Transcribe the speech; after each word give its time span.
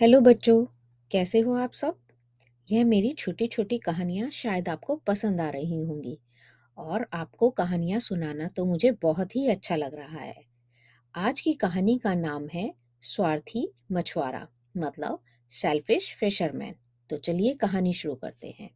Hello 0.00 0.20
बच्चों, 0.20 0.64
कैसे 1.10 1.40
हो 1.40 1.54
आप 1.54 1.72
सब? 1.72 1.96
यह 2.70 2.84
मेरी 2.84 3.12
छोटी 3.12 3.46
छोटी 3.46 3.78
कहानियाँ 3.78 4.30
शायद 4.30 4.68
आपको 4.68 4.96
पसंद 4.96 5.40
आ 5.40 5.48
रही 5.50 5.80
होंगी 5.84 6.18
और 6.78 7.06
आपको 7.12 7.50
कहानियाँ 7.50 8.00
सुनाना 8.00 8.48
तो 8.48 8.64
मुझे 8.64 8.90
बहुत 8.92 9.36
ही 9.36 9.48
अच्छा 9.48 9.76
लग 9.76 9.94
रहा 9.94 10.18
है। 10.18 10.44
आज 11.14 11.40
की 11.40 11.54
कहानी 11.54 11.98
का 11.98 12.14
नाम 12.14 12.48
है 12.48 12.74
स्वार्थी 13.02 13.72
मछुआरा 13.92 14.46
मतलब 14.76 15.22
सेल्फिश 15.52 16.14
फिशरमैन 16.14 16.74
तो 17.10 17.16
चलिए 17.16 17.54
कहानी 17.54 17.92
शुरू 17.92 18.14
करते 18.14 18.54
हैं। 18.58 18.70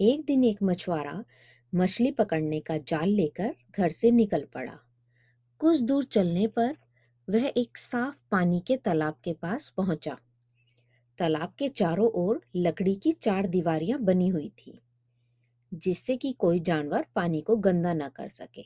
एक 0.00 0.24
दिन 0.24 0.44
एक 0.44 0.58
मछुआरा 0.62 1.24
मछली 1.74 2.10
पकड़ने 2.10 2.60
का 2.60 2.76
जाल 2.78 3.08
लेकर 3.08 3.54
घर 3.78 3.88
से 3.88 4.10
निकल 4.10 4.46
पड़ा। 4.54 4.78
कुछ 5.60 5.80
दूर 5.80 6.04
चलने 6.04 6.46
पर 6.46 6.76
वह 7.30 7.52
एक 7.56 7.78
साफ़ 7.78 8.16
पानी 8.30 8.60
के 8.60 8.76
तालाब 8.76 9.14
के 9.24 9.32
पास 9.32 9.68
पहुँचा। 9.76 10.16
तालाब 11.18 11.52
के 11.58 11.68
चारों 11.68 12.08
ओर 12.16 12.40
लकड़ी 12.56 12.94
की 12.94 13.12
चार 13.12 13.46
दीवारियाँ 13.46 13.98
बनी 14.00 14.28
हुई 14.28 14.48
थी, 14.58 14.80
जिससे 15.72 16.16
कि 16.16 16.32
कोई 16.32 16.60
जानवर 16.60 17.06
पानी 17.14 17.40
को 17.40 17.56
गंदा 17.56 17.92
न 17.94 18.08
कर 18.08 18.28
सके। 18.28 18.62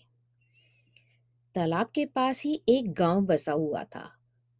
तालाब 1.55 1.91
के 1.95 2.05
पास 2.07 2.43
ही 2.43 2.61
एक 2.69 2.93
गाँव 2.93 3.21
बसा 3.27 3.53
हुआ 3.53 3.85
था। 3.85 4.09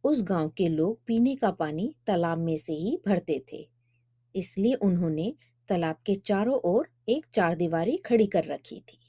उस 0.03 0.23
गाँव 0.23 0.49
के 0.49 0.67
लोग 0.67 0.99
पीने 1.07 1.35
का 1.35 1.51
पानी 1.51 1.93
तालाब 2.07 2.37
में 2.37 2.55
से 2.57 2.73
ही 2.73 2.97
भरते 3.07 3.43
थे, 3.53 3.67
इसलिए 4.35 4.73
उन्होंने 4.73 5.33
तालाब 5.69 5.95
के 6.05 6.15
चारों 6.15 6.59
ओर 6.65 6.89
एक 7.09 7.25
चार 7.33 7.55
दीवारी 7.55 7.97
खड़ी 7.97 8.25
कर 8.27 8.45
रखी 8.45 8.79
थी। 8.81 8.99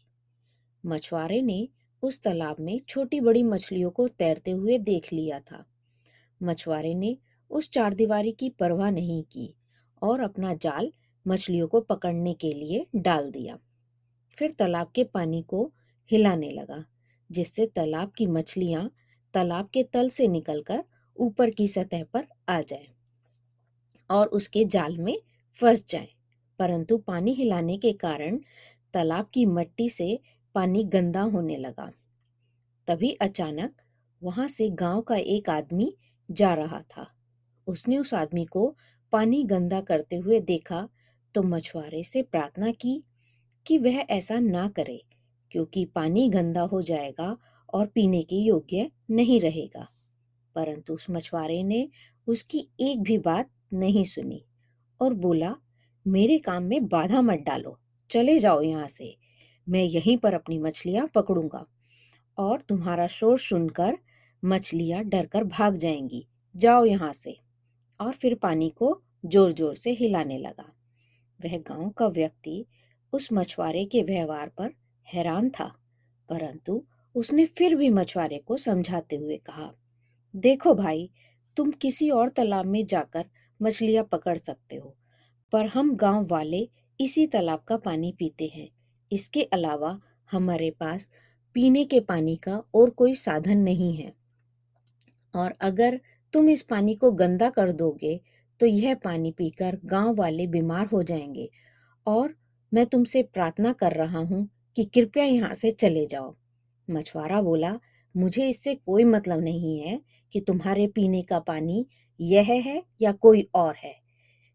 मछुआरे 0.84 1.40
ने 1.42 1.68
उस 2.02 2.20
तालाब 2.22 2.56
में 2.60 2.80
छोटी 2.88 3.20
बड़ी 3.20 3.42
मछलियों 3.42 3.90
को 3.90 4.06
तैरते 4.08 4.50
हुए 4.50 4.78
देख 4.80 5.12
लिया 5.12 5.38
था। 5.40 5.64
मछुआरे 6.40 6.94
ने 6.94 7.16
उस 7.52 7.70
चार 7.70 7.94
दीवारी 7.94 8.32
की 8.32 8.48
परवाह 8.50 8.90
नहीं 8.90 9.22
की 9.22 9.54
और 10.02 10.20
अपना 10.20 10.54
जाल 10.54 10.92
मछलियों 11.26 11.68
को 11.68 11.80
पकड़ने 11.80 12.34
के 12.34 12.52
लिए 12.52 12.86
डाल 12.96 13.30
दिया। 13.30 13.58
फिर 14.30 14.50
तालाब 14.50 14.92
के 14.94 15.04
पानी 15.04 15.42
को 15.42 15.72
हिलाने 16.10 16.50
लगा, 16.50 16.84
जिससे 17.32 17.66
तालाब 17.66 18.12
की 18.16 18.26
मछलियाँ 18.26 18.90
तालाब 19.34 19.68
के 19.74 19.82
तल 19.82 20.08
से 20.08 20.28
निकलकर 20.28 20.84
ऊपर 21.16 21.50
की 21.50 21.68
सतह 21.68 22.04
पर 22.04 22.26
आ 22.48 22.60
जाए 22.60 22.88
और 24.10 24.26
उसके 24.26 24.64
जाल 24.64 24.98
में 24.98 25.18
फंस 25.52 25.84
जाए। 25.88 26.08
परंतु 26.58 26.96
पानी 26.96 27.32
हिलाने 27.32 27.76
के 27.76 27.92
कारण 27.92 28.38
तालाब 28.94 29.28
की 29.34 29.46
मट्टी 29.46 29.88
से 29.88 30.20
पानी 30.54 30.84
गंदा 30.84 31.22
होने 31.22 31.56
लगा। 31.56 31.92
तभी 32.86 33.12
अचानक 33.12 33.74
वहाँ 34.22 34.48
से 34.48 34.70
गाँव 34.70 35.00
का 35.00 35.16
एक 35.16 35.50
आदमी 35.50 35.96
जा 36.30 36.54
रहा 36.54 36.80
था। 36.80 37.12
उसने 37.66 37.98
उस 37.98 38.14
आदमी 38.14 38.44
को 38.44 38.74
पानी 39.12 39.42
गंदा 39.44 39.80
करते 39.80 40.16
हुए 40.16 40.40
देखा 40.40 40.88
तो 41.34 41.42
मछुआरे 41.42 42.02
से 42.02 42.22
प्रार्थना 42.22 42.70
की 42.72 43.02
कि 43.66 43.78
वह 43.78 43.98
ऐसा 44.10 44.38
ना 44.38 44.68
करे, 44.68 45.02
क्योंकि 45.52 45.84
पानी 45.84 46.28
गंदा 46.28 46.60
हो 46.62 46.82
जाएगा 46.82 47.36
और 47.74 47.86
पीने 47.86 48.22
के 48.22 48.36
योग्य 48.36 48.90
नहीं 49.10 49.40
रहेगा। 49.40 49.86
परंतु 50.56 50.94
उस 50.94 51.06
मछुआरे 51.10 51.62
ने 51.62 51.88
उसकी 52.26 52.66
एक 52.80 53.02
भी 53.02 53.18
बात 53.18 53.50
नहीं 53.72 54.04
सुनी 54.04 54.44
और 55.00 55.14
बोला, 55.14 55.54
मेरे 56.06 56.38
काम 56.38 56.62
में 56.62 56.88
बाधा 56.88 57.20
मत 57.20 57.38
डालो, 57.38 57.78
चले 58.10 58.38
जाओ 58.38 58.60
यहाँ 58.62 58.88
से, 58.88 59.16
मैं 59.66 59.82
यहीं 59.82 60.16
पर 60.18 60.34
अपनी 60.34 60.58
मछलियाँ 60.58 61.06
पकड़ूँगा 61.14 61.64
और 62.38 62.60
तुम्हारा 62.60 63.06
शोर 63.06 63.38
सुनकर 63.38 63.98
मछलियाँ 64.42 65.02
डरकर 65.04 65.44
भाग 65.44 65.76
जाएँगी। 65.76 66.26
जाओ 66.54 66.84
यहाँ 66.84 67.12
से। 67.12 67.36
और 68.02 68.12
फिर 68.12 68.34
पानी 68.34 68.68
को 68.72 69.00
ज़ोर 69.24 69.52
ज़ोर 69.52 69.74
से 69.76 69.90
हिलाने 69.92 70.38
लगा। 70.38 70.72
वह 71.40 71.56
गाँव 71.58 71.88
का 71.90 72.06
व्यक्ति 72.08 72.64
उस 73.12 73.28
मछुआरे 73.32 73.84
के 73.84 74.02
व्यवहार 74.02 74.48
पर 74.48 74.70
हैरान 75.06 75.48
था, 75.50 75.66
परंतु 76.28 76.82
उसने 77.14 77.44
फिर 77.48 77.74
भी 77.76 77.88
मछुआरे 77.90 78.38
को 78.38 78.56
समझाते 78.56 79.16
हुए 79.16 79.36
कहा, 79.38 79.72
देखो 80.34 80.74
भाई, 80.74 81.10
तुम 81.56 81.70
किसी 81.72 82.10
और 82.10 82.28
तालाब 82.28 82.66
में 82.66 82.84
जाकर 82.86 83.24
मछलियाँ 83.60 84.04
पकड़ 84.04 84.36
सकते 84.38 84.76
हो, 84.76 84.94
पर 85.52 85.66
हम 85.66 85.94
गाँव 85.96 86.26
वाले 86.26 86.68
इसी 87.00 87.26
तालाब 87.26 87.62
का 87.68 87.76
पानी 87.78 88.12
पीते 88.12 88.46
हैं। 88.46 88.68
इसके 89.12 89.42
अलावा 89.44 89.98
हमारे 90.30 90.70
पास 90.70 91.08
पीने 91.56 91.84
के 91.84 92.00
पानी 92.02 92.36
का 92.36 92.62
और 92.74 92.90
कोई 92.90 93.14
साधन 93.14 93.58
नहीं 93.58 93.92
है। 93.94 94.12
और 95.34 95.54
अगर 95.60 96.00
तुम 96.32 96.48
इस 96.48 96.62
पानी 96.62 96.94
को 96.94 97.10
गंदा 97.12 97.50
कर 97.50 97.72
दोगे 97.72 98.20
तो 98.60 98.66
यह 98.66 98.94
पानी 98.94 99.30
पीकर 99.32 99.78
गाँव 99.84 100.14
वाले 100.14 100.46
बीमार 100.46 100.86
हो 100.86 101.02
जाएँगे। 101.02 101.48
और 102.06 102.34
मैं 102.72 102.86
तुमसे 102.86 103.22
प्रार्थना 103.22 103.72
कर 103.72 103.92
रहा 103.92 104.18
हूँ 104.18 104.48
कि 104.76 104.84
कृपया 104.84 105.24
यहाँ 105.24 105.54
से 105.54 105.70
चले 105.70 106.06
जाओ। 106.06 106.34
मछुआरा 106.88 107.42
बोला, 107.42 107.78
मुझे 108.16 108.48
इससे 108.48 108.74
कोई 108.74 109.04
मतलब 109.04 109.40
नहीं 109.40 109.78
है 109.80 110.00
कि 110.32 110.40
तुम्हारे 110.40 110.86
पीने 110.86 111.22
का 111.22 111.38
पानी 111.38 111.86
यह 112.20 112.52
है 112.66 112.82
या 113.02 113.12
कोई 113.12 113.48
और 113.54 113.74
है। 113.76 113.94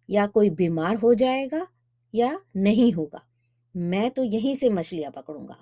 या 0.09 0.27
कोई 0.27 0.49
बीमार 0.49 0.95
हो 0.95 1.13
जाएगा 1.13 1.67
या 2.13 2.39
नहीं 2.57 2.91
होगा। 2.94 3.21
मैं 3.75 4.09
तो 4.11 4.23
यहीं 4.23 4.55
से 4.55 4.69
मछलियाँ 4.69 5.11
पकड़ूँगा। 5.11 5.57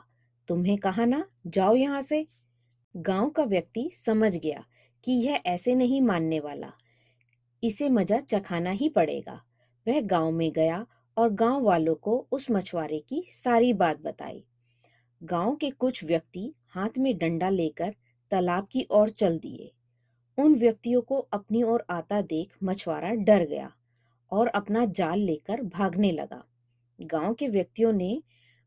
तुम्हें 0.48 0.78
कहा 0.78 1.06
ना, 1.06 1.26
जाओ 1.48 1.76
यहाँ 1.76 2.02
से। 2.02 2.28
गाँव 2.96 3.30
का 3.30 3.44
व्यक्ति 3.44 3.90
समझ 4.06 4.36
गया 4.36 4.64
कि 5.06 5.12
यह 5.12 5.42
ऐसे 5.46 5.76
नहीं 5.76 6.02
मानने 6.02 6.40
वाला। 6.40 6.72
इसे 7.64 7.90
मज़ा 7.90 8.20
चखाना 8.20 8.70
ही 8.70 8.90
पड़ेगा। 8.90 9.42
वह 9.88 10.02
गाँव 10.02 10.32
में 10.32 10.52
गया 10.52 10.86
और 11.18 11.30
गाँव 11.34 11.64
वालों 11.64 11.96
को 11.96 12.28
उस 12.32 12.52
मछुआरे 12.52 13.00
की 13.00 13.24
सारी 13.30 13.74
बात 13.74 14.00
बताई। 14.00 14.44
गाँव 15.24 15.56
के 15.56 15.70
कुछ 15.70 16.04
व्यक्ति 16.04 16.54
हाथ 16.70 16.90
में 16.98 17.18
डंडा 17.18 17.50
लेकर 17.50 17.96
तालाब 18.32 18.68
की 18.72 18.88
ओर 18.92 19.10
चल 19.10 19.38
दिए। 19.38 19.72
उन 20.38 20.56
व्यक्तियों 20.56 21.02
को 21.02 21.18
अपनी 21.18 21.64
ओर 21.64 21.86
आता 21.90 22.22
देख 22.22 22.58
मछुआरा 22.64 23.10
डर 23.10 23.46
गया 23.46 23.72
और 24.32 24.48
अपना 24.48 24.86
जाल 24.86 25.20
लेकर 25.20 25.62
भागने 25.62 26.12
लगा। 26.12 26.44
गाँव 27.02 27.34
के 27.34 27.48
व्यक्तियों 27.48 27.94
ने 27.94 28.24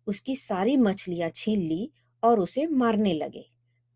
उसकी 0.06 0.36
सारी 0.36 0.76
मछलियाँ 0.76 1.28
छीन 1.28 1.60
ली 1.60 1.90
और 2.22 2.40
उसे 2.40 2.66
मारने 2.66 3.12
लगे। 3.12 3.44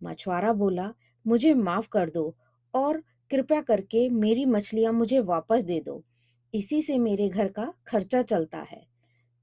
मछुआरा 0.02 0.52
बोला 0.52 0.92
मुझे 1.26 1.54
माफ़ 1.54 1.88
कर 1.88 2.10
दो 2.10 2.34
और 2.74 3.02
कृपया 3.30 3.60
करके 3.60 4.08
मेरी 4.08 4.44
मछलियाँ 4.44 4.92
मुझे 4.92 5.20
वापस 5.20 5.62
दे 5.62 5.80
दो। 5.80 6.02
इसी 6.54 6.82
से 6.82 6.98
मेरे 6.98 7.28
घर 7.28 7.48
का 7.48 7.72
खर्चा 7.86 8.22
चलता 8.22 8.58
है। 8.58 8.86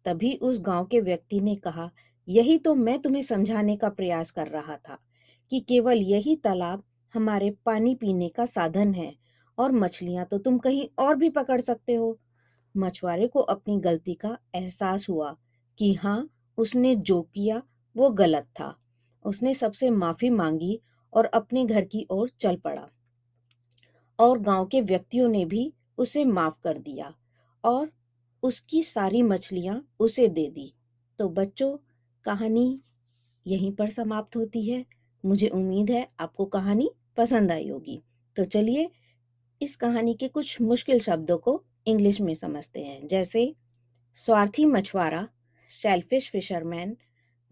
तभी 0.06 0.34
उस 0.34 0.60
गाँव 0.62 0.86
के 0.86 1.00
व्यक्ति 1.02 1.40
ने 1.40 1.56
कहा, 1.56 1.90
यही 2.28 2.58
तो 2.58 2.76
मैं 2.76 3.00
तुम्हें 3.00 3.22
समझाने 3.22 3.76
का 3.76 3.90
प्रयास 3.90 4.32
कर 4.32 4.48
रहा 4.48 4.76
था 4.78 4.98
कि 5.52 5.60
केवल 5.60 5.98
यही 5.98 6.36
तालाब 6.36 6.84
हमारे 7.14 7.50
पानी 7.66 7.96
पीने 7.96 8.30
का 8.30 8.46
साधन 8.46 8.94
है 8.94 9.14
और 9.58 9.72
मछलियाँ 9.72 10.26
तो 10.26 10.38
तुम 10.38 10.58
कहीं 10.58 10.88
और 11.00 11.16
भी 11.16 11.30
पकड़ 11.30 11.62
सकते 11.62 11.94
हो। 11.94 12.18
मछुआरे 12.76 13.28
को 13.28 13.40
अपनी 13.40 13.80
गलती 13.80 14.14
का 14.14 14.38
एहसास 14.56 15.08
हुआ 15.10 15.36
कि 15.80 15.94
हाँ 15.94 16.30
उसने 16.58 16.96
जो 16.96 17.22
किया 17.22 17.62
वो 17.96 18.10
गलत 18.10 18.48
था। 18.60 18.76
उसने 19.26 19.54
सबसे 19.54 19.90
माफ़ी 19.90 20.30
मांगी 20.30 20.80
और 21.14 21.26
अपने 21.26 21.66
घर 21.66 21.86
की 21.86 22.08
ओर 22.12 22.30
चल 22.40 22.56
पड़ा। 22.56 22.90
और 24.20 24.40
गाँव 24.40 24.66
के 24.66 24.82
व्यक्तियों 24.82 25.30
ने 25.30 25.46
भी 25.46 25.74
उसे 25.98 26.26
माफ़ 26.26 26.54
कर 26.64 26.78
दिया 26.78 27.16
और 27.64 27.92
उसकी 28.44 28.84
सारी 28.84 29.22
मछलियाँ 29.22 29.88
उसे 30.00 30.28
दे 30.28 30.50
दी। 30.50 30.74
तो 31.20 31.30
बच्चों, 31.30 31.78
कहानी 32.24 32.82
यहीं 33.48 33.72
पर 33.72 33.90
समाप्त 33.90 34.36
होती 34.36 34.70
है। 34.70 34.86
मुझे 35.26 35.48
उम्मीद 35.48 35.92
है 35.92 36.10
आपको 36.20 36.46
कहानी 36.46 36.92
पसंद 37.18 37.52
आई 37.52 37.70
होगी। 37.70 38.04
तो 38.36 38.46
चलिए, 38.46 38.92
इस 39.62 39.76
कहानी 39.76 40.14
के 40.14 40.28
कुछ 40.28 40.62
मुश्किल 40.62 41.00
शब्दों 41.00 41.38
को 41.38 41.64
इंग्लिश 41.88 42.22
में 42.22 42.36
समझते 42.36 42.84
हैं। 42.84 43.08
जैसे, 43.08 43.56
स्वार्थी 44.16 44.66
मछुआरा 44.66 45.30
शेलफिश 45.70 46.32
फिशरमैन 46.32 46.98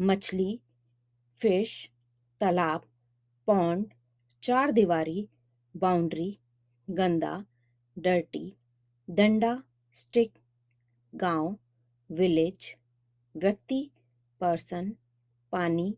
मछली 0.01 0.61
फ़िश 1.41 1.89
तालाब 2.39 2.81
पॉन्ड 3.47 3.85
चार 4.43 4.71
दीवारी 4.71 5.27
बाउंड्री 5.75 6.37
गंदा 6.87 7.33
डर्टी 7.97 8.45
डंडा 9.09 9.51
स्टिक 9.93 10.31
गाँव 11.13 11.55
विलेज 12.09 12.73
व्यक्ति 13.35 13.79
पर्सन 14.41 14.91
पानी 15.51 15.93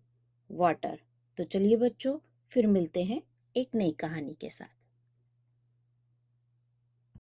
वाटर 0.50 1.00
तो 1.38 1.44
चलिए 1.44 1.78
बच्चों, 1.78 2.18
फिर 2.51 2.68
मिलते 2.68 3.04
हैं 3.04 3.22
एक 3.56 3.75
नई 3.75 3.92
कहानी 3.92 4.36
के 4.42 4.50
साथ। 4.50 4.78